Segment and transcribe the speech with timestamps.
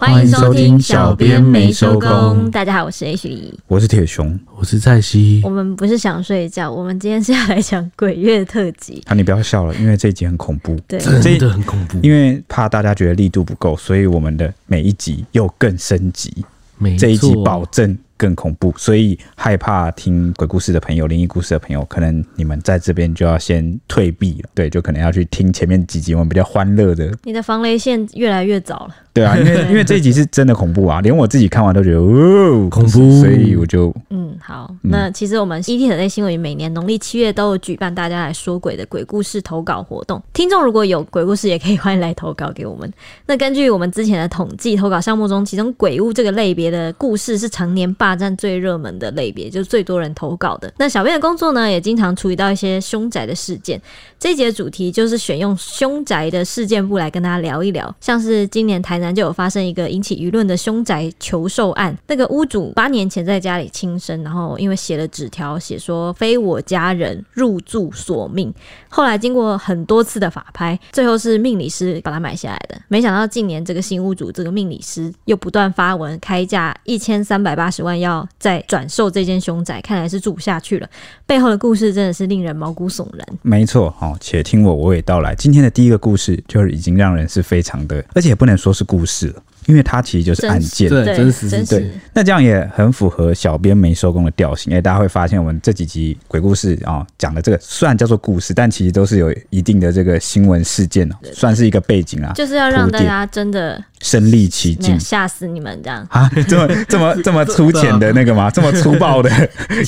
[0.00, 2.48] 欢迎收听，小编没收工。
[2.52, 5.40] 大家好，我是 H 李，我是铁熊，我是蔡西。
[5.42, 9.02] 我们不是想睡觉，我们今天是要来讲鬼月特辑。
[9.06, 11.98] 啊，你不要笑了，因为这一集很恐怖，对，真的很恐怖。
[12.00, 16.32] 因为怕大家觉得力度不够，所以我们的每一集又更升级。
[16.96, 24.50] 这一集保证更恐怖，所以害怕听鬼故事的朋友、灵异故事的朋友，可能你们在这边就要先退避了。
[24.54, 27.10] 对，就可能要去听前面几集我们比较欢乐的。
[27.22, 28.94] 你的防雷线越来越早了。
[29.14, 34.72] 对啊，因为因为这一集是真的恐怖啊，连我自己看完都觉得哦恐怖，所以我就嗯好。
[34.82, 42.92] 那其实我们 ET 新闻每年农历七月都有举办大家来说鬼的鬼故事投稿活动，听众如果有鬼故事也可以欢迎来投稿给我们。
[43.26, 50.72] 那根据我们之前的统计，投稿项目中，其中鬼屋这个类别的故事是常年霸占最热门的类别，就是最多人投稿的。
[50.78, 53.78] 那小编的工作呢，也经常处理到一些凶宅的事件。
[54.18, 59.08] 这一节主题就是选用凶宅的事件簿来跟大家聊一聊，像是今年台南。
[59.18, 61.96] 就有发生一个引起舆论的凶宅求寿案。
[62.06, 68.54] 那个屋主八年前在家里轻生，然后因为写了纸条，写说非我家人入住索命。
[68.88, 72.80] 后来经过很多次的法拍，最后是命理师把它买下来的。
[72.86, 80.90] 没想到近年这个新屋主这个命理师又不断发文开价一千三百八十万要再转售这间凶宅，看来是住不下去了。
[81.24, 83.24] 背后的故事真的是令人毛骨悚然。
[83.42, 85.36] 没错，好，且听我娓娓道来。
[85.36, 88.88] 今天的第一个故事就是已经让人是非常的，而且也不能说是。
[88.88, 91.90] 故事了，因为它其实就是案件，对，真实，真实，对。
[92.14, 106.30] 那这样也很符合小编没收工的调性，因为大家会发现，我们这几集鬼故事啊讲的这个虽然叫做故事，但其实都是有一定的这个新闻事件哦，算是一个背景啊，就是要让大家真的身历其境，吓死你们这样啊？
[106.48, 108.50] 这么这么这么粗浅的那个吗？
[108.50, 109.30] 这么粗暴的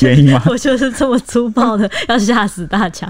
[0.03, 0.43] 原因吗？
[0.47, 3.09] 我就是这么粗暴的，要吓死大家。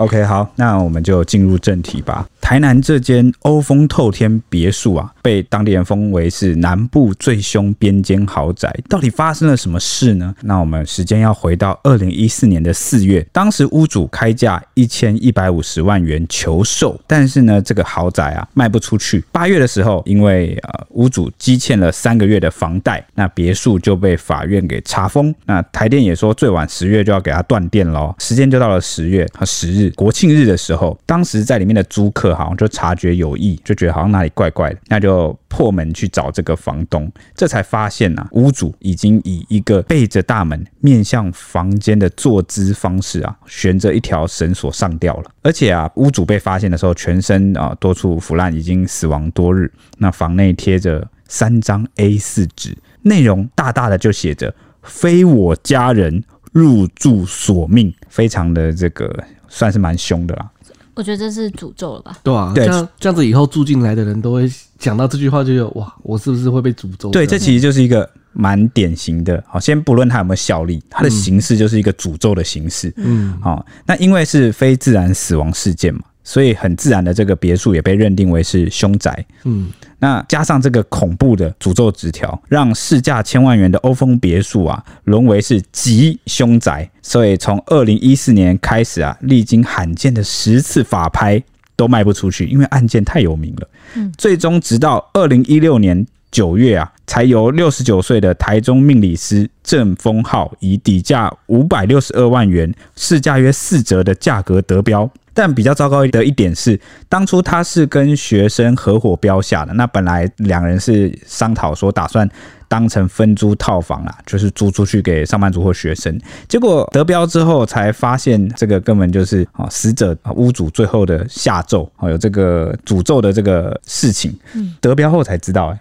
[0.00, 2.26] OK，好，那我们就进入正题吧。
[2.40, 8.74] 台南这间欧风透天别墅啊，被当地人封为是南部最凶边间豪宅。
[8.88, 10.34] 到底发生了什么事呢？
[10.40, 19.22] 那我们时间要回到二零一四年的四月，当时屋主开价一千一百五十万元求售，但是呢，这个豪宅啊卖不出去。
[19.30, 25.32] 八月的时候，因为呃屋主积欠了三个月的房贷，那别墅就被法院给查封。
[25.44, 28.14] 那台电也说最晚十月就要给他断电喽。
[28.18, 29.89] 时间就到了十月和十日。
[29.90, 45.30] 国庆日的时候，当时在里面的租客好像就察觉有异，就觉得好像哪里怪怪的，那就破门去找这个房东，这才发现啊，屋主已经以一个背着大门面向房间的坐姿方式啊，悬着一条绳索上吊了。
[45.42, 49.70] 而且啊，屋主被发现的时候，全身啊多处腐烂，已经死亡多日。
[49.98, 56.22] 那房内贴着三张 A4 纸，内容大大的就写着“非我家人
[56.52, 59.24] 入住索命”，非常的这个。
[59.50, 60.48] 算是蛮凶的啦，
[60.94, 62.16] 我觉得这是诅咒了吧？
[62.22, 67.10] 对啊，对，这样这样子以后住进来的人都会讲到这句话，就有哇，我是不是会被诅咒？
[67.10, 69.42] 对，这其实就是一个蛮典型的。
[69.46, 72.92] 好，先不论它有没有效力，它的形式就是一个诅咒的形式。
[72.96, 76.00] 嗯，好，那因为是非自然死亡事件嘛。
[76.30, 79.26] 所以很自然的，这个别墅也被认定为是凶宅。
[79.42, 79.68] 嗯，
[79.98, 86.88] 那加上这个恐怖的诅咒纸条，让市价千万元的欧风别墅啊，沦为是极凶宅。
[87.02, 91.42] 所以从二零一四年开始啊，历经罕见的十次法拍
[91.74, 93.68] 都卖不出去，因为案件太有名了。
[93.96, 105.10] 嗯，最终直到二零一六年九月啊，才由六十九岁的台中命理师郑丰浩以底价五百六十二万元，市价约四折的价格得标。
[105.32, 112.28] 但比较糟糕的一点是，当初他是跟学生合伙标下的，那本来两人是商讨说打算
[112.68, 116.20] 当成分租套房啊，就是租出去给上班族或学生。
[116.48, 124.36] 结果得标之后才发现，这个根本就是啊死者屋主最后的下咒啊，有这个诅咒的这个事情。
[124.54, 125.80] 嗯得标后才知道，哎，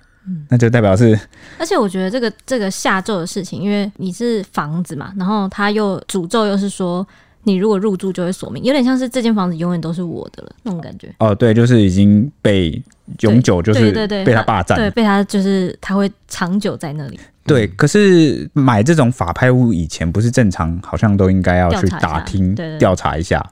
[0.49, 1.19] 那就代表是。
[1.57, 7.05] 而且我觉得这个这个下咒的事情，因为你是房子嘛，然后他又诅咒又是说。
[7.49, 11.13] 你如果入住就会锁命，有点像是这间房子永远都是我的了那种感觉。
[11.17, 12.81] 哦，对，就是已经被
[13.21, 17.19] 永久就是被他霸占，对，被他就是他会长久在那里。
[17.45, 23.43] 对，可是买这种法拍屋以前不是正常，好像都应该要去打听调查一下。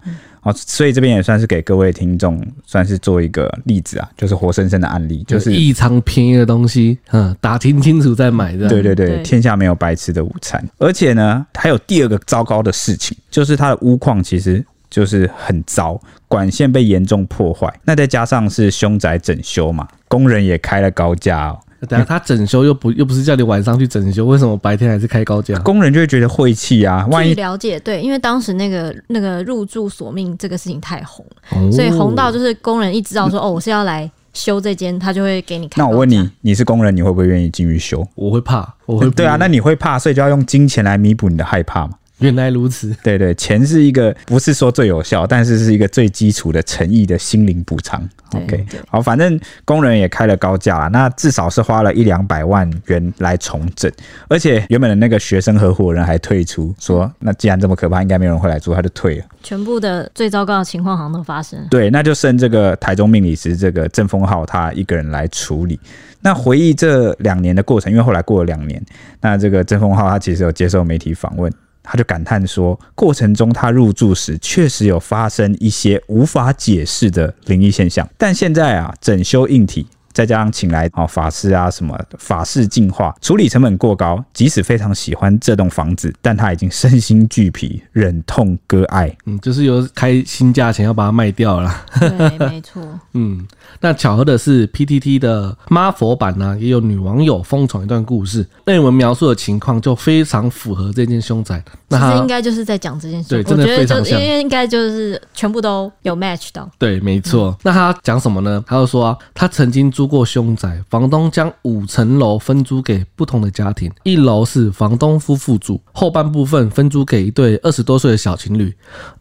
[0.54, 8.68] 所以这边也算是给各位听众，算是做一个例子啊，就是活生生的案例，就是异常便宜的东西，嗯，打听清楚再买的。
[8.68, 10.64] 对对对，天下没有白吃的午餐。
[10.78, 17.74] 而且呢，还有第二个糟糕的事情，就是它的屋况其实就是很糟，管线被严重破坏。
[17.84, 21.60] 那再加上是凶宅整修嘛，工人也开了高价哦。
[21.88, 25.58] 等下他整修又不又不是叫你晚上去整修，为什么白天还是开高价？
[25.60, 27.06] 工人就会觉得晦气啊！
[27.12, 35.84] 万一了解对，因为当时那个那个入住索命这个事情太红，哦、所以红到就是工人一知道说哦，我是要来修这间，他就会给你看。
[35.84, 38.08] 那我问你，你是工人，你会不会愿意进去修？
[38.16, 39.10] 我会怕，我会。
[39.12, 41.94] 对啊，那你会怕，所以就要用金钱来弥补你的害怕嘛。
[42.20, 48.08] 原来如此，对对，钱是一个不是说最有效，但是是一个最基础的诚意的心灵补偿。
[48.34, 53.90] OK，好，反正工人也开了高价了，那至少是花了一两百万元来重整，
[54.28, 59.26] 而且原本的那个学生合伙人还退出，说那既然这么可怕，应该没有人会来住，他就退了。
[59.44, 61.68] 全部的最糟糕的情况好像都发生了。
[61.70, 65.80] 对，那就剩这个台中命理师这个郑丰浩他一个人来处理。
[66.20, 68.84] 那回忆这两年的过程，因为后来过了两年，
[69.22, 71.50] 那这个郑丰浩他其实有接受媒体访问。
[71.90, 79.88] 他就感叹说，过程中他入住时确实有发生一些无法解释的灵异现象，但现在啊，整修硬体。
[80.18, 89.16] 再加上请来啊法师啊什么法式净化，处理成本过高，即使非常喜欢这栋房子，但他已经身心俱疲，忍痛割爱。
[89.28, 91.72] 嗯，就是有开新价钱要把它卖掉了。
[92.00, 92.84] 对，没错。
[93.14, 93.46] 嗯，
[93.80, 101.64] 那巧合的是，PTT 的妈佛版呢，也有女网友疯传一段故事，内文描述的情况就非常符合这件凶宅。
[101.90, 103.30] 那他应该就是在讲这件事。
[103.30, 104.20] 对，真的非常像。
[104.20, 106.68] 因为应该就是全部都有 match 到。
[106.80, 107.50] 对，没错。
[107.52, 108.64] 嗯、那他讲什么呢？
[108.66, 110.07] 他就说啊，他曾经租。
[110.08, 113.92] 过凶宅，房东将五层楼分租给不同的家庭。
[114.04, 118.74] 一楼是房东夫妇住，后半部分分租给一对二十多岁的小情侣。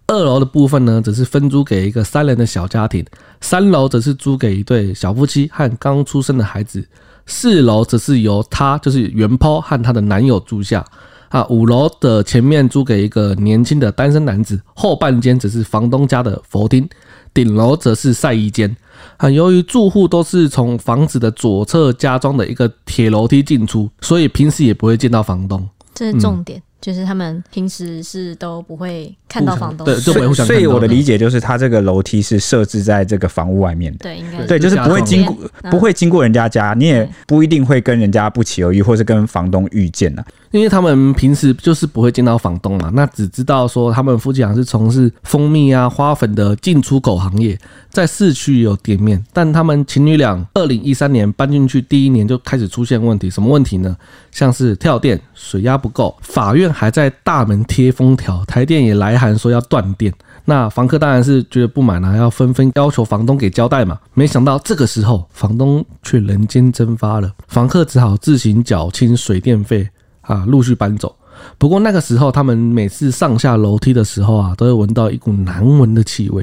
[0.07, 3.05] 二楼的部分呢，则是分租给一个三人的小家庭。
[3.41, 6.87] 三楼则是租给一对小夫妻和刚出生的孩子。
[7.27, 10.85] 四楼则是由他，就是原抛和他的男友住下。
[11.29, 16.89] 啊，五楼的前面租给一个年轻的单身男子，后半间则是房东家的佛厅，
[17.35, 18.75] 顶楼则是晒衣间。
[19.17, 25.69] 啊，由于住户都是从房子的左侧加装的一个铁楼梯进出，所以平时也不会见到房东。
[25.95, 26.59] 这是重点。
[26.59, 30.47] 嗯就是他们平时是都不会看到房东，对，就不会互相。
[30.47, 35.37] 所以我的理解就是，他这个楼梯是设置在这个房屋外面的，对，应该对，就是不会经过，
[35.69, 40.23] 不会经过人家家，你也不一定会跟人家不期而遇，或是跟房东遇见呢。
[40.57, 47.59] 因为他们平时就是不会见到房东嘛，那只知道说他们夫妻俩是从事蜂蜜啊、花粉的进出口行业，
[47.91, 53.95] 在市区有店面，但他们情侣俩二零一三年搬进去第一年就开始出现问题，什么问题呢？
[54.31, 60.13] 像是跳电、水压不够，法院还在大门贴封条，台电也来函说要断电。
[60.49, 63.99] 那房客当然是觉得不满啊，要纷纷要求房东给交代嘛。
[64.15, 69.89] 没想到这个时候，房东却人间蒸发了，房客只好自行缴清水电费。
[70.27, 71.15] 啊，陆续搬走。
[71.59, 76.43] 不过那个时候，他们每次上下楼梯的时候啊，都会闻到一股难闻的气味。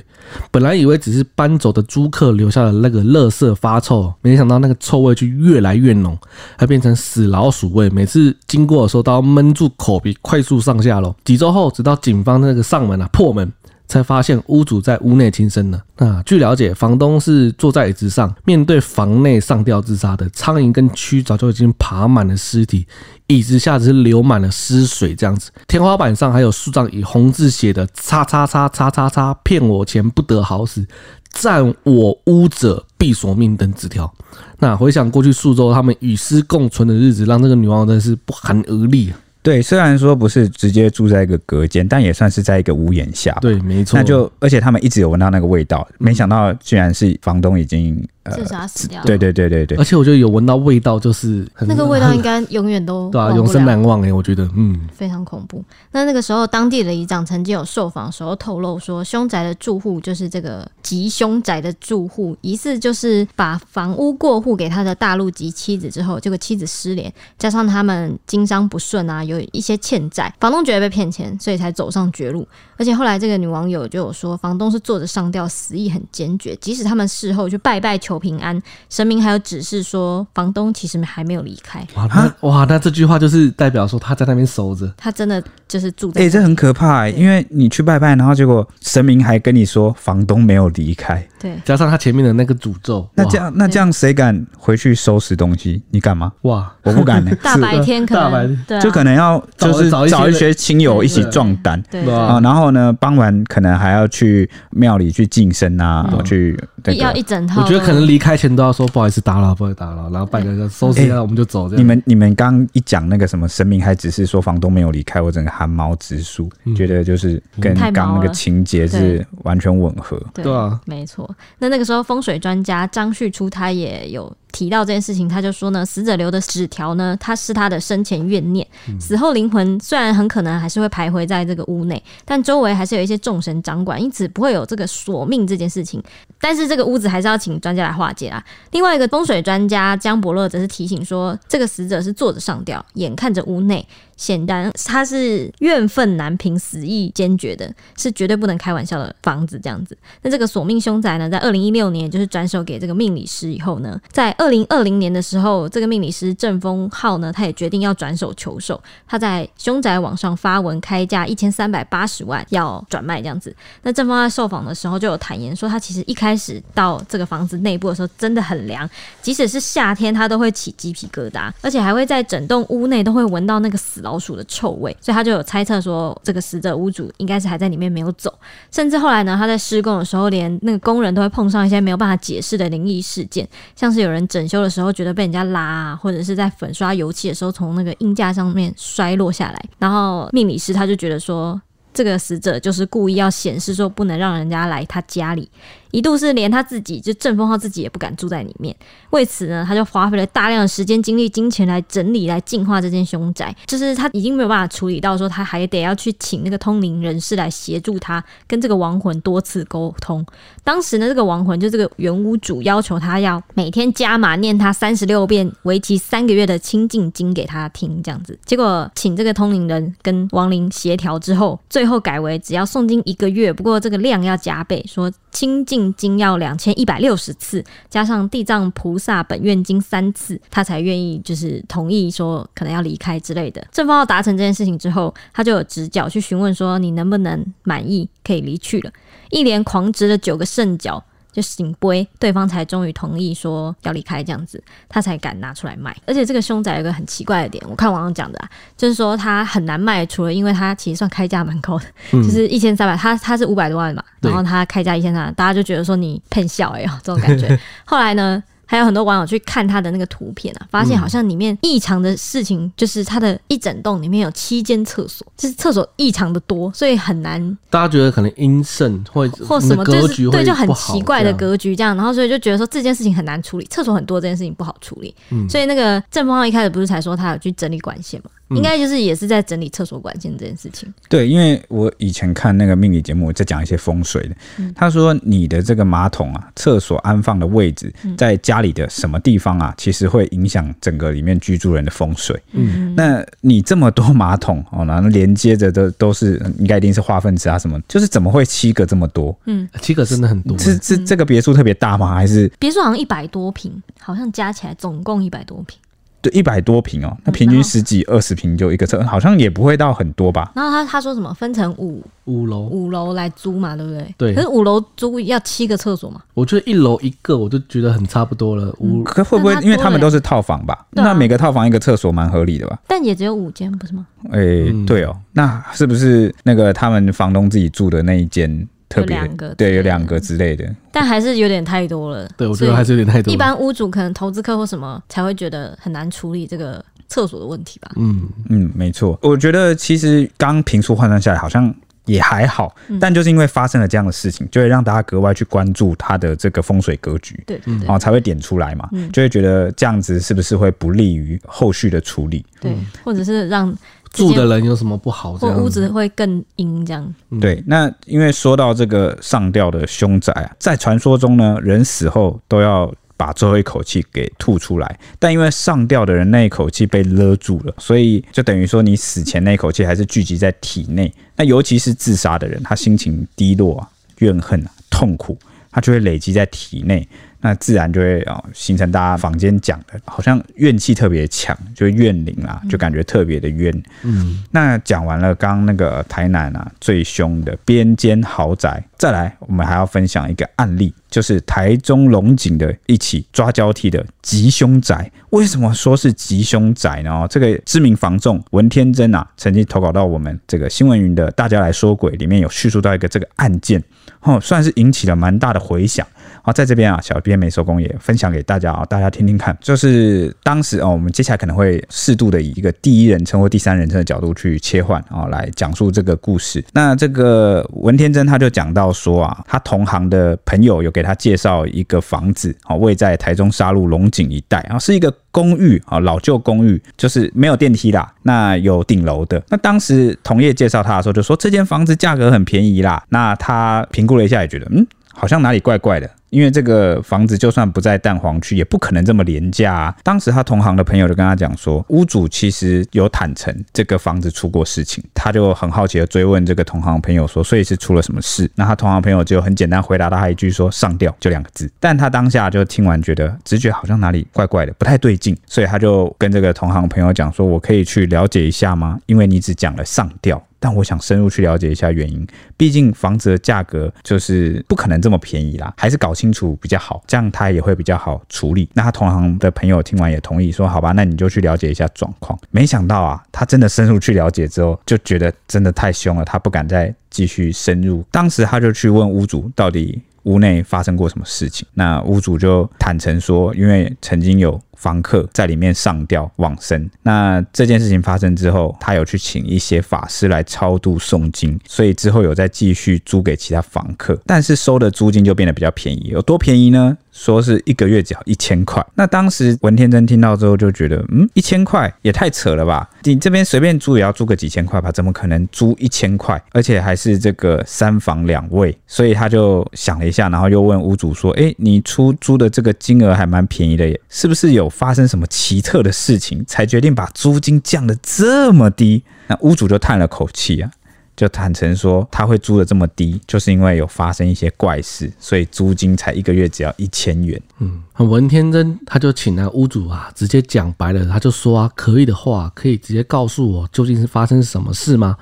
[0.51, 6.15] 本来以为只是搬走的租客留下的那个垃圾发臭，没想到那个臭味却越来越浓，
[6.55, 7.89] 还变成死老鼠味。
[7.89, 11.13] 每次经过的时候，都要闷住口鼻，快速上下楼。
[11.25, 13.51] 几周后，直到警方那个上门啊，破门。
[13.93, 15.79] 才发现屋主在屋内轻生了。
[15.97, 20.27] 那据了解，房东是坐在椅子上，面对房内上吊自杀的。
[20.31, 22.87] 苍蝇跟蛆早就已经爬满了尸体，
[23.27, 25.51] 椅子下只是流满了尸水，这样子。
[25.67, 30.83] 天花板上还有数张以红字写的“叉叉叉叉叉叉”，骗我钱不得好死，
[31.31, 34.11] 占我屋者必索命等纸条。
[34.57, 39.19] 那回想过去数周他们与尸共存的日子，让这个女王真的是不寒而栗啊。
[39.43, 43.37] 对，虽然说不是直接住在一个隔间，但也算是在一个屋檐下。
[43.41, 43.99] 对，没错。
[43.99, 48.03] 那就而且他们一直有闻到那个味道，没想到居然是房东已经。
[48.31, 49.01] 自杀死掉。
[49.03, 55.63] 对对对对对，而且我觉得有闻到味道，就是那个味道应该永远都 对啊，永生难忘哎，我觉得嗯，非常恐怖。
[55.91, 72.47] 那那个时候，当地的里长曾经有受访的时候透露说，凶宅的住户就是这个吉凶宅的住户，疑似就是把房屋过户给他的大陆籍妻子之后，这个妻子失联，加上他们经商不顺啊，有一些欠债，房东觉得被骗钱，所以才走上绝路。
[72.75, 81.85] 而且后来这个女网友就有说，房东是坐着上吊，死意很坚决，即使他们事后去拜拜求平安，神明还有指示说，房东其实还没有离开。
[81.95, 86.21] 哇，那哇，那这句话就是代表说他在那边守着，他真的就是住在。
[86.21, 95.81] 哎、欸，这很可怕、欸，因为你去拜拜，然后结果神明还跟你说房东没有离开，对，加上他前面的那个诅咒，那这样那这样谁敢回去收拾东西？
[95.91, 96.31] 你敢吗？
[96.43, 97.35] 哇，我不敢、欸。
[97.43, 98.63] 大白天可能，大白天。
[98.67, 102.03] 对、啊，就可能要就是找一些亲友一起壮胆，对。
[102.13, 107.61] 啊，然后呢，傍晚可能还要去庙里去净身啊，嗯、去、那个、要一整套。
[107.61, 111.67] 我觉得可能离开前都要说不好意思打扰，不好意思打扰，然后拜个收拾一下我们就走。
[111.67, 111.83] 这样。
[111.83, 120.21] 你们你们刚一讲那个什么神明还只是说房东没有离开，我整个汗毛直竖、嗯，觉得就是跟刚那个情节是完全吻合。
[120.33, 121.29] 对，对啊，没错。
[121.59, 124.31] 那那个时候风水专家张旭初他也有。
[124.53, 128.65] 提到这件事情，他就说呢，死者留的纸条呢，他是他的生前怨念，
[129.01, 136.01] 死后灵魂虽然很可能还是会徘徊在这个屋内，但周围还是有一些众神掌管，因此不会有这个索命这件事情。
[136.39, 138.41] 但是这个屋子还是要请专家来化解啊。
[138.71, 143.85] 另外一个风水专家江伯乐则是提醒说，这个死者是坐着上吊，眼看着屋内。
[144.23, 149.97] 显然他是怨愤难平、死意坚决的，是绝对不能开玩笑的房子这样子。
[150.21, 158.81] 那这个索命凶宅呢，在二零一六年就是转手给这个命理师以后呢，在二零二零年的时候，这个命理师郑丰浩呢，他也决定要转手求售。
[159.05, 163.53] 他在凶宅网上发文开价一千三百八十万要转卖这样子。
[163.81, 168.89] 那郑丰在受访的时候就有坦言说，他其实一开始到这个房子内部的时候真的很凉，
[169.21, 178.31] 即使是夏天他都会起鸡皮疙瘩，而且还会在整栋屋内都会闻到那个死老老鼠的臭味，所以他就有猜测说，这个死者屋主应该是还在里面没有走。
[178.71, 189.65] 甚至后来呢，他在施工的时候，连那个工人都会碰上一些没有办法解释的灵异事件，像是有人整修的时候觉得被人家拉，或者是在粉刷油漆的时候从那个硬架上面摔落下来。
[189.79, 191.59] 然后命理师他就觉得说，
[191.91, 195.49] 这个死者就是故意要显示说不能让人家来他家里。
[195.93, 198.75] 一度是连他自己，就郑丰浩自己也不敢住在里面。
[199.11, 203.55] 为此呢，他就花费了大量的时间、精力、金钱来整理、来净化这间凶宅。
[203.67, 210.25] 就是他已经没有办法处理到，说他还得要去请那个通灵人士来协助他跟这个亡魂多次沟通。
[210.63, 218.35] 当时呢，这个亡魂就这个原屋主要求他要每天加码念他三十六遍，为期三个月的清净经给他听，这样子。
[218.43, 225.82] 结果请这个通灵人跟亡灵协调之后，最后改为只要诵经一个月，不过这个量要加倍，说清净。
[225.93, 233.65] 经要两千一百六十次，加上地藏菩萨本愿经三次，他才愿意就是同意说可能要离开之类的。
[233.71, 238.91] 正方要达成这件事情之后，他就有直角去询问说，你能不能满意可以离去了？
[239.31, 241.03] 一连狂直了九个圣角。
[241.33, 245.93] 就醒杯，对方才终于同意说要离开这样子，他才敢拿出来卖。
[246.05, 257.59] 而且这个凶宅有个很奇怪的点，我看网上讲的啊，就是说他很难卖，除了因为他其实算开价蛮高的，嗯、就是一千三百，他他是五百多万嘛，然后他开价一千三，大家就觉得说你骗笑哎呀这种感觉。
[257.83, 258.41] 后来呢？
[258.73, 267.39] 还有很多网友去看他的那个图片啊，发现好像里面异常的事情，就是他的一整栋里面有七间厕所，就是厕所异常的多，所以很难。
[267.69, 275.13] 大家觉得可能阴盛或或什么格局对，就很奇怪的格局这样，然后所以就觉得说这件事情很难处理，厕所很多这件事情不好处理。
[275.29, 278.31] 嗯，所以那个郑丰浩一开始不是才说他有去整理管线吗？
[278.55, 280.91] 应该就是也是在整理厕所管线这件事情。
[281.09, 284.35] 对，因为我以前看那个命理节目，在讲一些风水的。
[284.75, 292.41] 他说你的这个马桶啊，厕所安放的位置，在家里的什么地方啊，其实会影响整个里面居住人的风水。
[292.51, 299.37] 嗯，那你这么多马桶哦，然后连接着的都是应该一定是化粪池啊什么，就是怎么会七个这么多？
[299.45, 300.57] 嗯，七个真的很多。
[300.57, 302.13] 是是这个别墅特别大吗？
[302.13, 305.77] 还是别墅好像一百多平，好像加起来总共一百多坪。
[306.23, 310.53] 对，一百多平哦，那平均十几二十平就一个车，好像也不会到很多吧。
[310.55, 314.15] 然后他他说什么分成五五楼五楼来租嘛，对不对？
[314.17, 314.33] 对。
[314.33, 316.21] 可是五楼租要七个厕所嘛？
[316.33, 318.73] 我觉得一楼一个我就觉得很差不多了。
[318.79, 320.87] 五可会不会因为他们都是套房吧？
[320.91, 322.79] 那每个套房一个厕所蛮合理的吧？
[322.87, 324.07] 但也只有五间不是吗？
[324.31, 324.39] 哎，
[324.87, 328.65] 对哦，那是不是那个他们房东自己住的那一间？
[328.93, 332.27] 特别两个，对，有两个之类的，但还是有点太多了。
[332.37, 333.33] 对，我觉得还是有点太多。
[333.33, 337.91] 一般屋主可能投资客或什么才会觉得很难处理这个厕所的问题吧。
[337.95, 339.17] 嗯嗯，没错。
[339.21, 341.73] 我觉得其实刚平数换算下来好像
[342.05, 347.41] 也还好，嗯、但就是因为发生了这样的事情，就会让大家格外去关注它的这个风水格局。
[347.45, 352.45] 对，然后才会点出来嘛，嗯、就会觉得这样子是不是会不利于后续的处理？
[352.59, 353.75] 对，或者是让。
[354.13, 355.33] 住的人有什么不好？
[355.33, 357.15] 或屋子会更阴这样。
[357.41, 371.13] 对，那因为说到这个上吊的凶宅啊，在传说中呢，人死后都要把最后一口气给吐出来，但因为上吊的人那一口气被勒住了，所以就等于说你死前那一口气还是聚集在体内。
[371.35, 373.89] 那尤其是自杀的人，他心情低落啊、
[374.19, 375.37] 怨恨啊、痛苦，
[375.71, 377.07] 他就会累积在体内。
[377.45, 383.83] 那自然就会啊，形成大家坊间讲的，好像怨气特别强，就怨灵啊，就感觉特别的冤。
[384.03, 395.11] 嗯，那讲完了刚刚那个台南啊最凶的边间豪宅，再来我们还要分享一个案例，就是台中龙井的一起抓交替的吉凶宅。
[395.31, 397.27] 为什么说是吉凶宅呢？
[397.29, 403.83] 这个知名房仲文天真啊，曾经投稿到我们这个新闻云的大家来说鬼里面有叙述到一个这个案件，
[404.21, 406.07] 哦，算是引起了蛮大的回响。
[406.41, 407.37] 好，在这边啊，小编。
[407.37, 409.57] 没收工也分享给大家啊，大家听听看。
[409.59, 416.63] 就是当时哦，我们接下来可能会适度的以一个第一人称或第三人称的角度去切换啊，来讲述这个故事。
[416.71, 429.41] 那这个文天真他就讲到说啊，他同行的朋友有给他介绍一个房子哦，位在台中沙鹿龙井一带啊，是一个公寓啊，老旧公寓，就是没有电梯啦，那有顶楼的。
[429.49, 434.85] 那当时同业介绍他的时候就说，这间房子价格很便宜啦，那他评估了一下也觉得嗯。
[435.15, 439.95] 好像哪里怪怪的，因为这个房子就算不在蛋黄区，也不可能这么廉价啊。
[440.01, 448.49] 当时他同行的朋友就跟他讲说，屋主其实有坦诚这个房子出过事情，他就很好奇的追问这个同行朋友说，所以是出了什么事？
[448.55, 451.71] 那他同行朋友就很简单回答了他一句说，上吊，就两个字。
[451.79, 458.97] 但他当下就听完觉得直觉好像哪里怪怪的，不太对劲，所以他就跟这个同行朋友讲说，我可以去了解一下吗？
[459.05, 460.43] 因为你只讲了上吊。
[460.63, 468.69] 但我想深入去了解一下原因，毕竟房子的价格就是不可能这么便宜啦，还是搞清楚比较好，这样他也会比较好处理。
[468.73, 472.39] 那他同行的朋友听完也同意说，好吧，那你就去了解一下状况。
[472.49, 478.01] 没想到啊，他真的深入去了解之后，就觉得真的太凶了，他不敢再继续深入。
[478.09, 484.57] 当时他就去问屋主到底屋内发生过什么事情，那屋主就坦诚说，因为曾经有。
[484.83, 496.97] 房客在里面上吊往生，那这件事情发生之后，他有去请一些法师来超度诵经，所以之后有再继续租给其他房客，但是收的租金就变得比较便宜，有多便宜呢？
[497.13, 498.83] 说是一个月只要一千块。
[498.95, 502.89] 那当时文天真听到之后就觉得，嗯，一千块也太扯了吧？
[503.03, 504.91] 你这边随便租也要租个几千块吧？
[504.91, 506.43] 怎么可能租一千块？
[506.51, 508.75] 而且还是这个三房两卫？
[508.87, 514.72] 所以他就想了一下，然后又问屋主说，哎，你出租的这个金额还蛮便宜的耶，是不是有？
[514.73, 519.03] 发生什么奇特的事情，才决定把租金降得这么低？
[519.27, 520.69] 那屋主就叹了口气啊，
[521.15, 527.39] 就坦诚说他会租的这么低，就是因为有发生一些怪事，所以租金才一个月只要一千元。
[527.59, 535.15] 嗯，文天真他就请那屋主啊，直接讲白了，他就说啊，可以的话，可以直接告诉我究竟是发生什么事吗？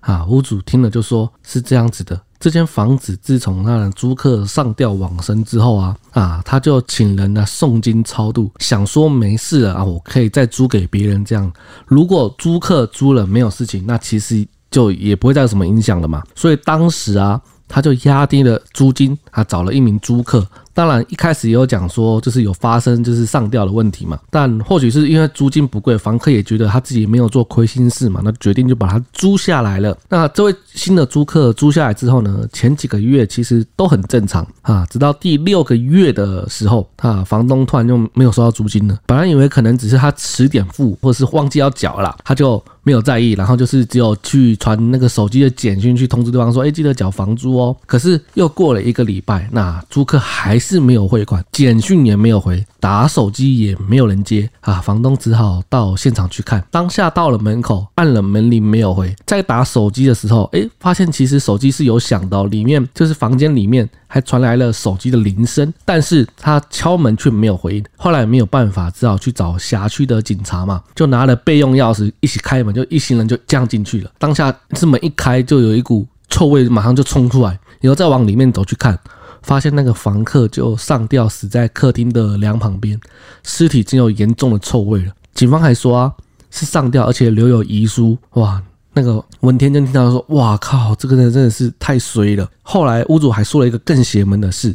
[0.00, 2.20] 啊，屋主听了就说是这样子的。
[2.38, 11.50] 这间房子自从那租客上吊往生之后啊啊，他就请人呢诵经超度，想说没事了啊，我可以再租给别人这样。
[11.86, 16.22] 如果租客租了没有事情，那其实就也不会再有什么影响了嘛。
[16.34, 20.46] 所以当时啊，他就压低了租金他，找了一名租客。
[20.74, 24.18] 当然，一开始也有讲说，就是有发生就是上吊的问题嘛。
[24.28, 29.96] 但或许是因为租金不贵，房客也觉得他自己没有做亏心事嘛，那决定就把它租下来了。
[30.08, 38.98] 那这位新的租客租下来之后呢，前几个月其实都很正常啊，直到第六个月的时候，啊，房东突然就没有收到租金了。
[39.06, 47.76] 本来以为可能只是他迟点付，或者是忘记要缴了，他就没有在意，然后就是只有去传那个手机的简讯去通知对方说，哎，记得缴房租哦。
[47.84, 50.84] 可是又过了一个礼拜，那租客还是。
[50.84, 54.74] 没有汇款，简讯也没有回，打手机也没有人接啊！
[54.82, 56.62] 房东只好到现场去看。
[56.70, 67.84] 当下到了门口，按了门铃没有回，在打手机的时候，哎，发现其实手机是有响的，里面就是房间里面还传来了手机的铃声，但是他敲门却没有回应。
[67.96, 74.10] 后来没有办法，只好去找辖区的警察嘛，就拿了备用钥匙一起开门，就一行人就这样进去了。
[74.16, 78.96] 当下这门一开，就有一股臭味马上就冲出来，然后再往里面走去看。
[79.42, 82.96] 发现那个房客就上吊死在客厅的梁旁边，
[83.42, 85.12] 尸体已经有严重的臭味了。
[85.34, 86.12] 警方还说啊，
[86.52, 88.16] 是上吊，而且留有遗书。
[88.34, 88.62] 哇，
[88.94, 92.48] 那个文天真听到说，哇靠，这个人真的是太衰了。
[92.62, 94.74] 后来屋主还说了一个更邪门的事，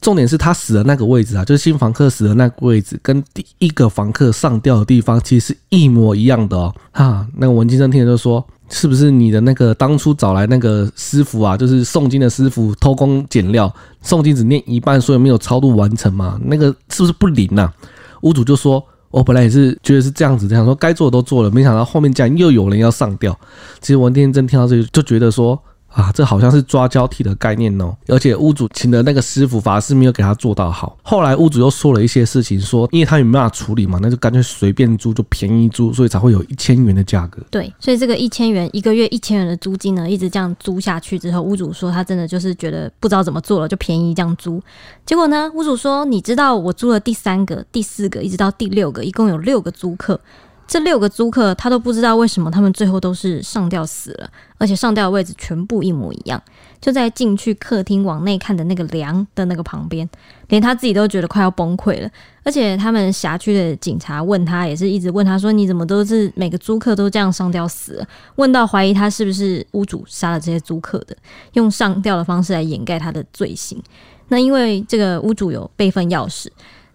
[0.00, 6.74] 重点是他死的那个位置啊，就是新房客死的那个位置，跟第一个房客上吊的地方其实是一模一样的哦。
[6.92, 8.42] 哈，那个文天真听了就说。
[8.70, 16.38] 是不是你的那个当初找来那个师傅啊，就是诵经的师傅偷工减料，诵经只念一半，所以没有超度完成嘛？
[16.44, 17.72] 那个是不是不灵呐？
[18.20, 23.38] 屋主就说：“我本来也是觉得是这样子，这样说该做的都做了，没想到后面竟然又有人要上吊。”
[23.80, 25.58] 其实文天真听到这个就觉得说。
[25.88, 30.96] 啊，这好像是抓交替的概念哦，而且屋主请的那个师傅法师没有给他做到好。
[31.02, 37.42] 后来屋主又说了一些事情，说因为他也没办法处理嘛，那就干脆随便租，就便宜租，所以才会有一千元的价格。
[37.50, 44.62] 对，所以这个一千元一个月一千元的租金呢，一直这样租下去之后，屋主说他真的就是觉得不知道怎么做了，就便宜这样租。
[45.04, 50.20] 结果呢，屋主说，你知道我租了第三个、第四个，一直到第六个，一共有六个租客。
[50.68, 56.40] 这六个租客，他都不知道为什么他们最后都是上吊死了，而且上吊的位置全部一模一样，
[56.78, 60.06] 就在进去客厅往内看的那个梁的那个旁边，
[60.48, 62.10] 连他自己都觉得快要崩溃了。
[62.44, 71.16] 而且他们辖区的警察问他，也是一直问他说：“你怎么都是每个租客都这样上吊死了？”问到怀疑他是不是屋主杀了这些租客的，
[71.54, 73.82] 用上吊的方式来掩盖他的罪行。
[74.28, 76.48] 那因为这个屋主有备份钥匙。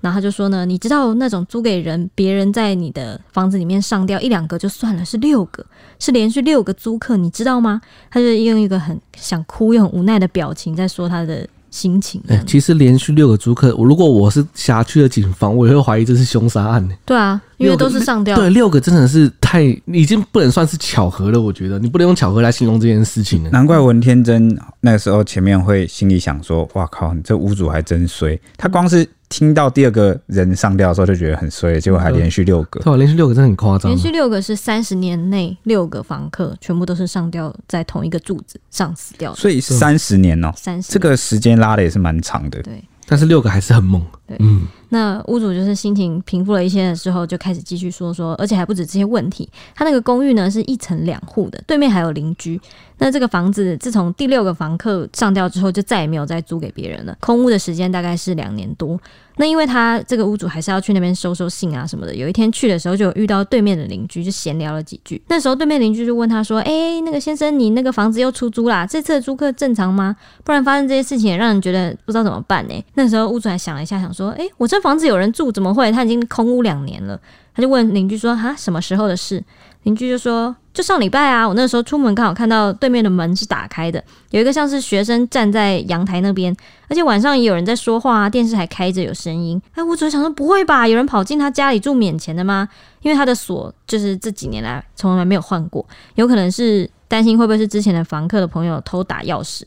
[0.03, 5.65] 然后他就说呢，你知道那种租给人，别人在你的房子里面上吊一两个就算了，是六个，
[5.97, 7.79] 是连续六个租客，你知道吗？
[8.11, 12.21] 他就用一个很想哭又很无奈的表情在说他的心情。
[12.27, 16.85] 欸，其实连续六个租客，如果我是辖区的警方，我也会怀疑这是凶杀案。
[17.05, 18.36] 对啊，因为都是上吊。
[18.36, 21.41] 对，六个真的是太已经不能算是巧合了。
[21.41, 23.49] 我觉得你不能用巧合来形容这件事情了。
[23.49, 29.08] 难怪文天真那个时候前面会心里想说：“哇靠，你这屋主还真衰。”他光是。
[29.30, 33.91] 听到第二个人上吊的时候就觉得很衰，结果还连续六个，对，连续六个真的很夸张。
[33.91, 42.62] 连续六个是三十年内六个房客全部都是上吊在同一个柱子上死掉的，所以三十年哦、喔，三十这个时间拉的也是蛮长的。
[42.62, 44.06] 对，但是六个还是很猛。
[44.38, 44.62] 对，嗯。
[44.89, 49.50] 那屋主就是心情平复了一些的时候，就开始继续说说，而且还不止这些问题。
[49.74, 52.62] 他那个公寓呢是一层两户的，对面还有邻居。
[53.00, 57.17] 那这个房子自从第六个房客上吊之后，就再也没有再租给别人了。
[57.19, 59.00] 空屋的时间大概是两年多。
[59.38, 62.13] 那因为他这个屋主还是要去那边收收信啊什么的。
[62.13, 65.19] 有一天去的时候，就有遇到对面的邻居，就闲聊了几句。
[65.28, 68.86] 那时候对面邻居就问他说：“哎、欸，那个先生，你那个房子又出租啦？
[68.86, 70.15] 这次的租客正常吗？
[70.43, 75.91] 不然发生这些事情也让人觉得不知道怎么办呢？”那时候屋主还想了一下，想说：“哎、欸，我这房子有人住，怎么会？
[75.91, 77.19] 他已经空屋两年了。”
[77.55, 79.43] 他就问邻居说：“哈，什么时候的事？”
[79.83, 86.55] 邻居就说：“就上礼拜啊，我那时候出门刚好看到对面的门是打开的，有一个像是学生站在阳台那边，
[86.88, 89.62] 而且晚上也有人在说话啊，电视还开着有声音。
[89.73, 90.88] 哎，我只是想说，不会吧？
[90.88, 92.67] 有人跑进他家里住免钱的吗？
[93.01, 99.63] 因为他的锁就是这几年来从来没有换过，有可能是担心会不会是之前的房客的朋友偷打钥匙。”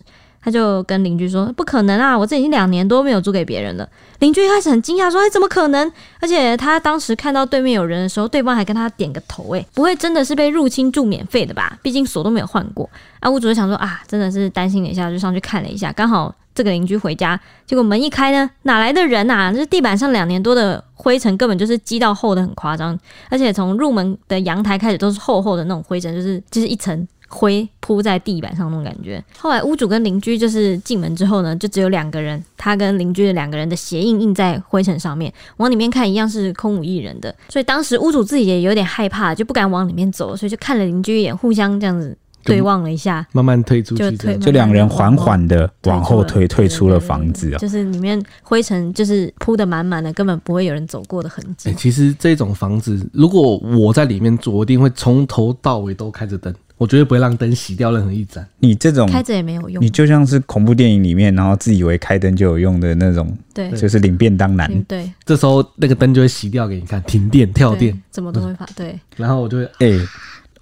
[0.47, 3.89] 他就跟邻居说：“不可能啊，我这已经两年多没有租给别人了。”
[4.21, 11.77] 邻居一开始很惊讶，说：“哎，怎么可能？”而且他当时看到对面有人的时候，对方还跟他点个头，哎，不会真的是被入侵住免费的吧？
[11.83, 12.89] 毕竟锁都没有换过。
[13.19, 15.91] 啊，屋主就想说：“啊，真的是担心了一下，就上去看了一下。
[15.91, 19.51] 刚好这个邻居回家，结果门一开呢，哪来的人呐？
[19.53, 22.97] 就是地板上两年多的灰尘，根本就是积到厚的很夸张，
[23.31, 29.23] 而且从入门的阳台开始都是厚厚的那种灰尘，就是就是一层。”灰铺在地板上那种感觉。
[29.39, 37.35] 后来屋主跟邻居就是进门之后呢，就只有两个人，他跟邻居的两个人的鞋印印在灰尘上面，往里面看一样是空无一人的。
[37.49, 47.59] 所以当时屋主自己也有点害怕，就不敢往里面走，所以就看了邻居一眼，互相这样子对望了一下，慢慢退出去，就两人缓缓的往后退，退出了房子啊。
[47.59, 51.71] 就是里面灰尘就是铺的满满的，根本不会有人走过的痕迹。
[51.71, 56.55] 欸，其实这种房子，如果我在里面住，我一定会从头到尾都开着灯。
[56.79, 58.47] 我绝对不会让灯熄掉任何一盏。
[58.59, 64.71] 你这种开着也没有用，你就像是恐怖电影里面，然后自以为开灯就有用的那种，对，就是领便当男。
[64.83, 68.67] 对，这时候那个灯就会熄掉给你看，停电、跳电，怎么都会发。
[68.77, 70.01] 对，然后我就会，哎、欸，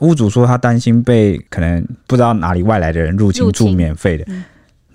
[0.01, 4.25] 屋主说他担心被可能不知道哪里外来的人入侵住免费的。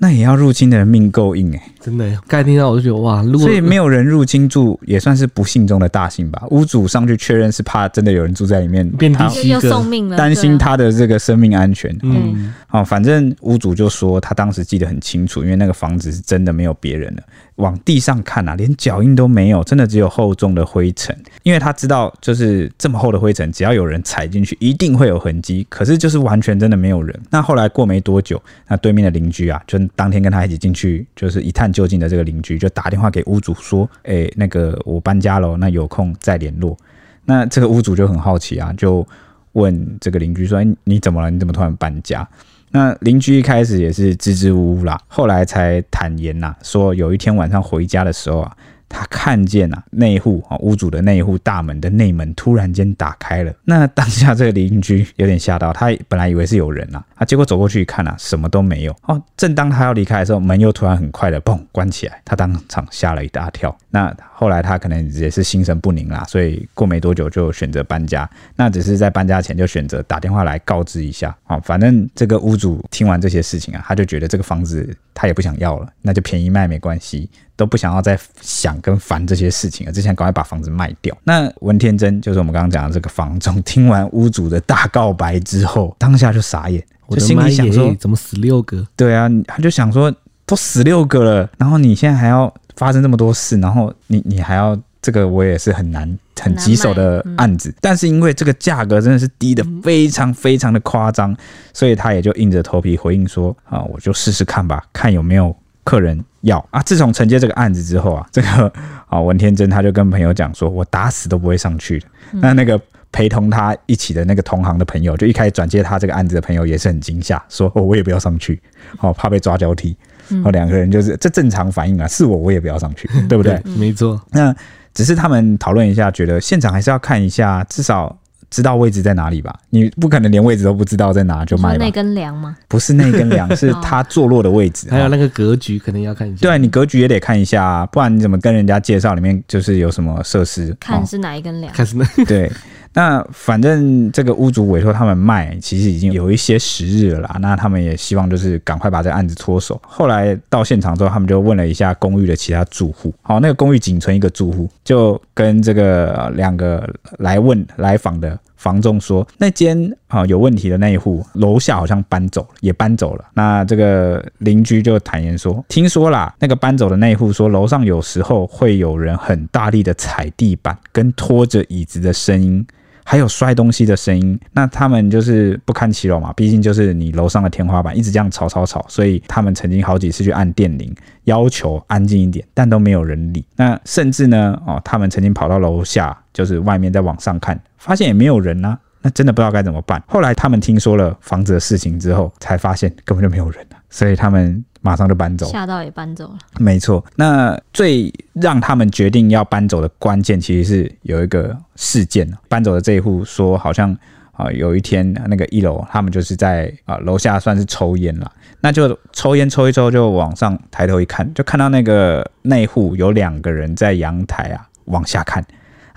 [0.01, 2.09] 那也要入侵的人命够硬哎、欸，真的。
[2.27, 6.43] 刚才听到我就觉得哇，如果所以没有人入侵住也算是不幸中的大幸吧。
[6.51, 11.93] 屋主上去确认是怕真的有人住在里面，变第七个，担心他的这个生命安全。
[12.03, 17.23] 嗯，好，反正屋主就说他当时记得很清楚，因为那个房子是真的没有别人了。
[17.55, 21.13] 往地上看啊，连脚印都没有，真的只有厚重的灰尘。
[21.43, 25.67] 因为他知道，就是这么厚的灰尘，只要有人踩进去，一定会有痕迹。
[25.67, 27.13] 可是就是完全真的没有人。
[27.29, 36.77] 那后来过没多久，那对面的邻居啊，就当天跟他一起进去，就是一探就近的这个邻居，就打电话给屋主说：“哎、那个我搬家了，那有空再联络。”
[37.23, 39.07] 那这个屋主就很好奇啊，就
[39.53, 41.31] 问这个邻居说：“欸，你怎么了？
[41.31, 42.27] 你怎么突然搬家？”
[42.71, 48.57] 那邻居一开始也是支支吾吾啦，后来才坦言呐，说有一天晚上回家的时候啊。
[48.89, 53.53] 他看见啊，内户啊，屋主的内户大门的内门突然间打开了。
[53.63, 58.95] 那当下这个邻居有点吓到，他本来以为是有人呐，啊，结果走过去一看啊，什么都没有。
[59.03, 63.75] 哦，正当他要离开的时候，门又突然很快的嘣关起来，他当场吓了一大跳。
[63.91, 68.29] 那后来他可能也是心神不宁啦，所以过没多久就选择搬家。
[68.55, 71.35] 那只是在搬家前就选择打电话来告知一下。
[71.45, 77.29] 啊，反正这个屋主听完这些事情啊，他就觉得这个房子他也不想要了，那就便宜卖没关系。
[77.59, 81.13] 都不想要再想跟烦这些事情了，之前赶快把房子卖掉。
[81.25, 88.87] 那文天真就是我们刚刚讲的这个房仲，听完屋主的大告白之后，当下就傻眼，就心里想说：怎么死六个？
[88.95, 90.09] 对啊，他就想说，
[90.45, 97.75] 都死六个了，然后你现在还要发生这么多事，然后你你还要这个，我也是很难很棘手的案子。
[97.81, 101.35] 但是因为这个价格真的是低的非常非常的夸张，
[101.73, 105.53] 所以他也就硬着头皮回应说：啊，我就试试看吧，看有没有。
[105.89, 106.83] 客人要啊！
[106.83, 108.71] 自从承接这个案子之后啊，这个
[109.07, 112.05] 啊 文天真他就跟朋友讲说：“我打死都不会上去的。
[112.33, 112.79] 嗯”那那个
[113.11, 118.61] 陪同他一起的那个同行的朋友，就一开始转接他这个案子的朋友也是很惊吓，说：“哦，我也不要上去，
[118.99, 119.97] 哦，怕被抓交替。”
[120.29, 123.41] 然后两个人就是这正常反应啊，是我我也不要上去，对不？
[123.41, 124.21] 对没错。
[124.29, 124.55] 那
[124.93, 128.15] 只是他们讨论一下，觉得现场还是要看一下，至少。
[128.49, 129.53] 知道位置在哪里吧？
[129.69, 131.85] 你不可能连位置都不知道在哪就卖吧？
[131.85, 132.55] 那根梁吗？
[132.67, 134.87] 不是那根梁， 是它坐落的位置。
[134.89, 136.41] 还有那个格局，可能要看一下。
[136.41, 140.75] 对，你格局也得看一下啊，不然你怎么跟人家介绍里面就是有什么设施？
[140.79, 141.73] 看是哪一根梁？
[141.73, 142.05] 看是哪？
[142.27, 142.51] 对。
[142.93, 147.37] 那反正这个屋主委托他们卖，其实已经有一些时日了啦。
[147.39, 149.79] 那他们也希望就是赶快把这个案子脱手。
[149.83, 153.13] 后来到现场之后，他们就问了一下公寓的其他住户。
[153.21, 156.87] 好，那个公寓仅存一个住户，就跟这个两个
[157.19, 163.23] 来问来访的房仲说，那间啊有问题的那一户楼下好像搬走了，也搬走了。
[163.35, 172.65] 那这个邻居就坦言说，听说啦，那个搬走的那一户说，楼上有时候会有人很大力的踩地板跟拖着椅子的声音。
[173.09, 183.43] 还有摔东西的声音，那他们就是不堪其扰嘛，毕竟就是你楼上的天花板一直这样吵吵吵，所以他们曾经好几次去按电铃，要求安静一点，但都没有人理。
[183.55, 189.99] 那甚至呢，哦，他们曾经跑到楼下，就是外面在往上看，发现也没有人啊，那真的不知道该怎么办。
[190.05, 194.63] 后来他们听说了房子的事情之后，才发现根本就没有人啊，所以他们。
[194.81, 196.37] 马上就搬走，吓到也搬走了。
[196.57, 202.25] 没错，那最让他们决定要搬走的关键，其实是有一个事件。
[202.47, 203.93] 搬走的这一户说，好像
[204.31, 215.45] 啊有一天那个一楼，他们就是在啊楼下算是抽烟了，那就抽烟抽一抽，就往上抬头一看，就看到那个那户有两个人在阳台啊往下看。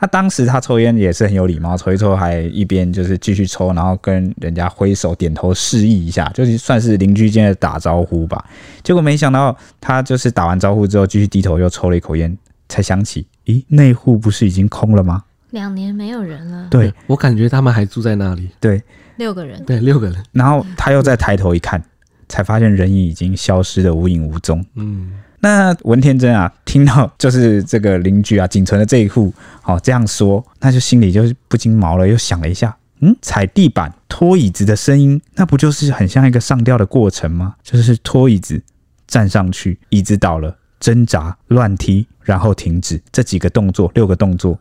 [0.03, 8.45] 他当时他抽烟也是很有礼貌，抽一抽还一边就是继续抽，然后跟人家挥手点头示意一下，就是算是邻居间的打招呼吧。
[8.83, 12.37] 结果没想到他就是打完招呼之后继续低头又抽了一口烟，
[12.69, 15.23] 才想起，咦，那户不是已经空了吗？
[15.51, 16.67] 两年没有人了。
[16.69, 18.51] 对，我感觉他们还住在那里。
[18.59, 18.83] 对，
[19.19, 19.65] 六个人。
[19.65, 20.17] 对，六个人。
[20.33, 21.81] 然后他又再抬头一看，
[22.29, 24.67] 才发现人影已经消失的无影无踪。
[24.75, 25.13] 嗯。
[25.45, 37.57] 那文天真啊，听到就是这个邻居啊，仅存的这一户，好这样说，那就心里就是不禁毛了，又想了一下，嗯，踩地板、拖椅子的声音，那不就是很像一个上吊的过程吗？
[37.65, 38.63] 就是拖椅子
[39.09, 44.57] 站上去，椅子倒了，挣扎、乱踢，然后停止，这几个动作，六个动作，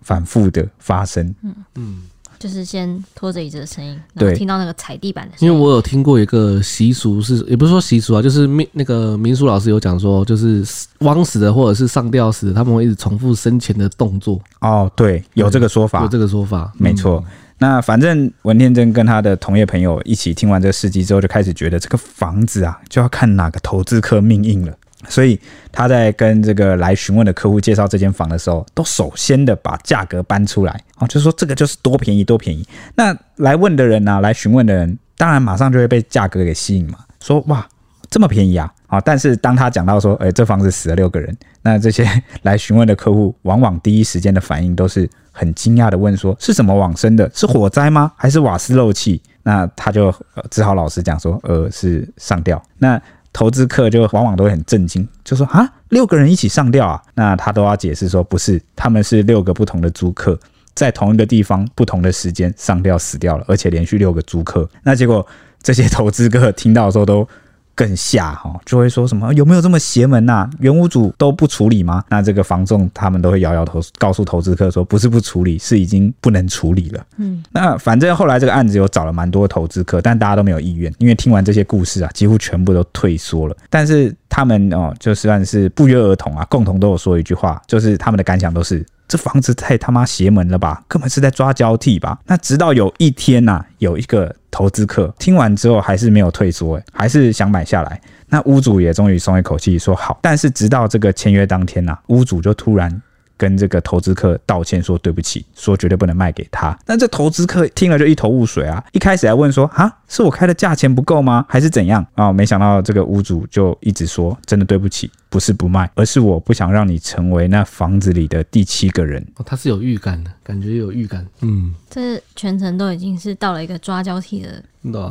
[0.00, 1.34] 反复的发生。
[1.42, 2.02] 嗯嗯。
[2.42, 5.54] 就是先拖着椅子的声音，然后听到那个踩地板的声音。
[5.54, 10.64] 因为我有听过一个习俗是，也不是说习俗啊，就是民那个民俗老师有讲说，就是
[10.98, 14.40] 枉死的或者是上吊死的，他们会一直重复生前的动作。
[14.60, 17.22] 哦，对，有这个说法，有这个说法，没错。
[17.24, 24.76] 嗯、那反正文天真跟他的同业朋友一起听完这个事迹之后，就开始觉得这个房子啊，就要看哪个投资客命硬了。
[25.08, 25.38] 所以
[25.70, 32.66] 他在跟这个来询问的客户介绍这间房的时候，都首先的把价格搬出来啊，就说这个就是多便宜多便宜。
[32.94, 37.66] 那来问的人呢、来询问的人，当然马上就会被价格给吸引嘛，说哇
[38.10, 39.00] 这么便宜啊啊！
[39.00, 42.06] 但是当他讲到说，哎，这房子死了六个人，那这些
[42.42, 47.30] 来询问的客户，往往第一时间的反应都是很惊讶的问说，是什么往生的？
[47.34, 48.12] 是火灾吗？
[48.16, 49.22] 还是瓦斯漏气？
[49.44, 50.14] 那他就
[50.50, 52.62] 只好老实讲说，呃，是上吊。
[52.76, 53.00] 那
[53.32, 57.02] 投资客就往往都会很震惊，就说啊，六个人一起上吊啊？
[57.14, 60.38] 那他都要解释说不是，他们是六个不同的租客，
[60.74, 64.68] 在同一个地方、不同的时间上吊死掉了，而且连续六个租客。
[64.82, 65.26] 那结果
[65.62, 67.26] 这些投资客听到的时候都。
[67.74, 70.48] 更吓哈，就会说什么有没有这么邪门呐？
[70.58, 72.04] 原屋主都不处理吗？
[72.08, 77.04] 那这个房仲他们都会摇摇头，告诉投资客说不是不处理，是已经不能处理了。
[77.16, 83.56] 嗯，那反正后来这个案子有找了蛮多投资客，但大家都没有意愿，因为听完这些故事啊，几乎全部都退缩了。
[83.70, 88.84] 但是他们哦，就算是不约而同啊，共同都有说一句话，就是他们的感想都是。
[89.08, 92.18] 这房子太他妈邪门了吧，根本是在抓交替吧？
[92.26, 98.00] 那直到有一天呐、有一个投资客听完之后还是没有退缩，还是想买下来。
[98.28, 100.18] 那屋主也终于松一口气，说好。
[100.22, 103.02] 但是直到这个签约当天呐、屋主就突然。
[103.36, 106.78] 跟这个投资客道歉，说对不起，说绝对不能卖给他。
[106.84, 108.82] 但这投资客听了就一头雾水啊！
[108.92, 111.44] 一开始还问说啊，是我开的价钱不够吗？
[111.48, 112.32] 还是怎样啊、哦？
[112.32, 119.24] 没想到这个屋主就一直说，真的对不起，不是不卖，而是我不想让你成为那房子里的第七个人。
[119.36, 121.26] 哦，他是有预感的，感觉有预感。
[121.40, 124.62] 嗯，这全程都已经是到了一个抓交替的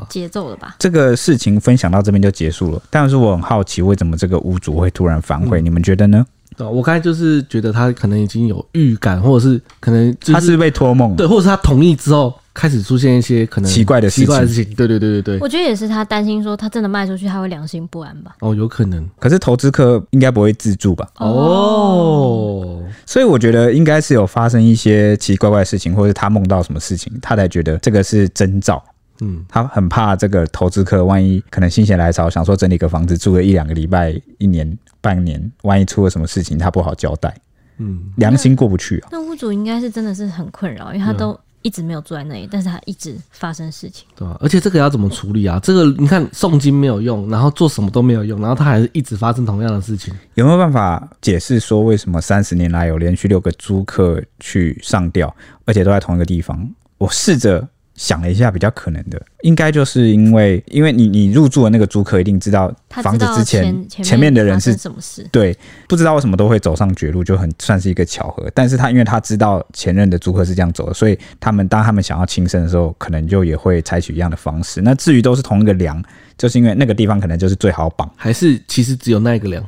[0.09, 0.75] 节奏了吧？
[0.79, 2.81] 这个事情分享到这边就结束了。
[2.89, 5.61] 但是我很好奇，为什么这个屋主会突然反悔？
[5.61, 6.25] 嗯、你们觉得呢？
[6.69, 14.73] 我刚才就是觉得他可能已经有预感，或者是可能、就是、他是被托梦，对，或者是他同意之后开始出现一些可能奇怪的事情，奇怪的事情。
[14.75, 18.35] 对对对对对，我觉得也是他担心说他真的卖出去他会良心不安吧？
[18.41, 19.07] 哦，有可能。
[19.19, 21.07] 可是投资客应该不会自助吧？
[21.17, 28.83] 哦，所以我觉得应该是有发生一些奇奇怪怪的事情，或者他梦到什么事情，他才觉得这个是征兆。
[29.21, 37.33] 嗯，他很怕这个投资客万一可能心血来潮，想说整理个房子住个一两个礼拜、一年半年，万一出了什么事情，他不好交代。
[37.77, 39.09] 嗯，良心过不去啊。
[39.11, 41.39] 那屋主应该是真的是很困扰，因为他都。
[41.63, 44.35] 一直没有住在那里，但是他一直发生事情，对、啊？
[44.41, 45.59] 而且这个要怎么处理啊？
[45.61, 55.31] 这个你看送金没有用，然后做什么都没有用，然后他还是一直发生同样的事情，有没有办法解释说为什么三十年来有连续六个租客去上吊，
[55.65, 56.67] 而且都在同一个地方？
[56.97, 57.69] 我试着。
[58.01, 65.55] 想了一下，比较可能的，应该就是因为，因为你你入住的那个租客一定知道房子之前前，前面的人是什么事，对，
[65.87, 68.49] 不知道为什么都会走上绝路，就很算是一个巧合。
[68.55, 74.81] 但是他因为他知道前任的租客是这样走的，所以他们当他们想要轻生的时候，可能就也会采取一样的方式。
[74.81, 76.03] 那至于都是同一个梁，
[76.39, 79.63] 就是因为那个地方可能就是最好绑，还是其实只有那一个梁，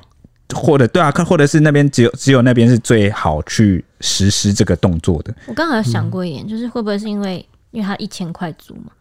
[0.56, 5.32] 或者对啊，或者是那边只有只有那边是最好去实施这个动作的。
[5.46, 7.46] 我刚好有想过一点，嗯、就是会不会是因为。
[7.74, 8.92] 因为他一千块租嘛，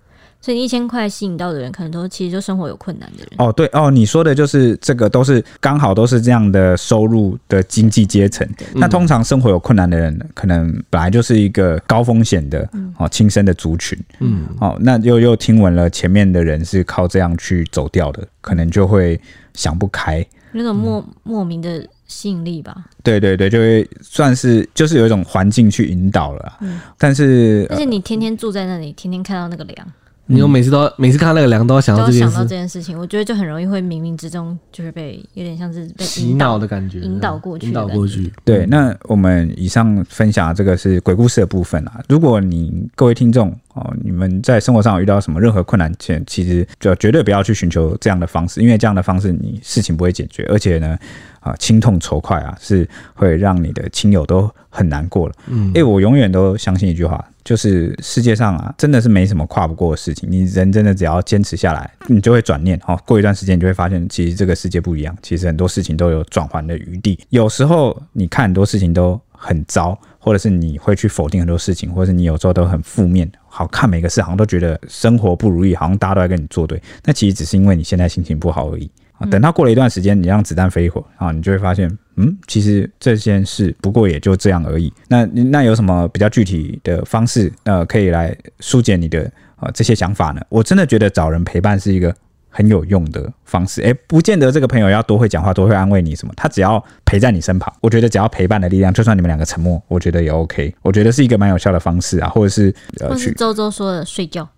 [0.41, 3.29] 所以你一千块吸引到的人，可能都其实就生活有困难的人。
[3.37, 8.49] 哦，对哦，你说的就是这个，都是刚好都是这样的收入的经济阶层。
[8.75, 13.97] 那通常生活有困难的人，可能本来就是一个高风险的哦轻生的族群。
[14.21, 19.21] 嗯，哦，那又又听闻了前面的人是靠这样去走掉的，可能就会
[19.55, 21.87] 想不开，那种莫莫名的。
[22.13, 26.59] 吸引力吧，对对对，就会算是就是有一种环境去引导了。
[26.61, 29.93] 嗯，但是而且你天天住在那里，天天看到那个梁，
[30.27, 38.33] 你有每次都每次看到那个梁都要想到这件事，想到这件事情，我觉得就很容易会冥冥之中就是被有点像是被洗脑的感觉，引导过去，引导过去。
[38.45, 42.01] 对，那我们以上分享的这个是鬼故事的部分啊。
[42.09, 50.99] 如果你各位听众哦，你们在生活上有遇到什么任何困难，前其实就绝对不要去寻求这样的方式，因为这样的方式你事情不会解决，而且呢。
[51.43, 55.35] 啊，亲痛仇快啊，是会让你的亲友都很难过了。
[55.49, 60.31] 嗯，因为我永远都相信一句话，就是世界上啊，真的是没什么跨不过的事情。
[60.31, 62.81] 你人真的只要坚持下来，你就会转念。
[62.87, 65.13] 哦，过一段时间，你就会发现，其实这个世界不一样。
[65.21, 67.19] 其实很多事情都有转圜的余地。
[67.31, 76.83] 有时候你看很多事情都很糟，或者是你会去否定很多事情，或者是你有时候都很负面，好看每个事好像都觉得生活不如意，好像大家都在跟你作对。
[77.05, 79.27] 那其实只是因为你现在心情不好而已啊。
[79.27, 81.87] 等到过了一段时间，你让子弹飞一会儿啊，你就会发现，
[82.17, 84.91] 嗯，其实这件事不过也就这样而已。
[85.07, 90.41] 那那有什么比较具体的方式，呃，可以来疏解你的啊、这些想法呢？
[90.49, 92.13] 我真的觉得找人陪伴是一个
[92.53, 93.81] 很有用的方式。
[93.83, 100.73] 诶，不见得这个朋友要多会讲话，多会安慰你什么，他只要陪在你身旁，我觉得只要陪伴的力量，就算你们两个沉默，我觉得也 OK。
[100.83, 104.49] 我觉得是一个蛮有效的方式啊，或者是呃，或是周周说的睡觉。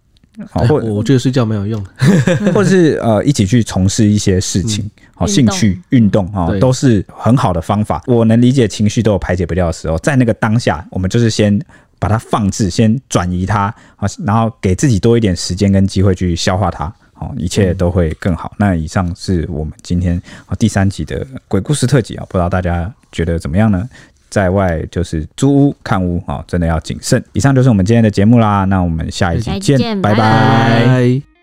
[0.50, 1.80] 好，或我觉得睡觉没有用，
[2.52, 8.02] 或者是呃一起去从事一些事情，好、嗯、兴趣运动啊，都是很好的方法。
[8.08, 11.56] 我能理解情绪都有排解不掉的时候，在那个当下，我们就是先
[12.00, 16.92] 把它放置，先转移它，好，然后给自己多一点时间跟机会去消化它，
[17.24, 18.54] 好，一切都会更好。
[18.58, 20.20] 那以上是我们今天
[20.58, 23.88] 第三集的鬼故事特辑啊，不知道大家觉得怎么样呢？
[24.30, 27.22] 在外就是租屋看屋啊，真的要谨慎。
[27.32, 30.18] 以上就是我们今天的节目啦，那我们下一集见，拜拜。
[30.18, 31.33] 拜拜。